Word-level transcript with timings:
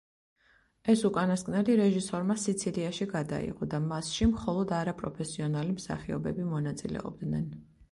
ეს 0.93 1.01
უკანასკნელი 1.09 1.75
რეჟისორმა 1.79 2.37
სიცილიაში 2.45 3.07
გადაიღო 3.13 3.69
და 3.75 3.81
მასში 3.93 4.29
მხოლოდ 4.33 4.75
არაპროფესიონალი 4.81 5.79
მსახიობები 5.79 6.51
მონაწილეობდნენ. 6.57 7.49